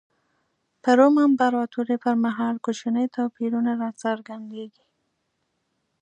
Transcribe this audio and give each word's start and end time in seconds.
په 0.81 0.89
روم 0.99 1.15
امپراتورۍ 1.27 1.97
پر 2.03 2.15
مهال 2.25 2.55
کوچني 2.65 3.05
توپیرونه 3.15 3.71
را 3.81 3.89
څرګندېږي. 4.03 4.85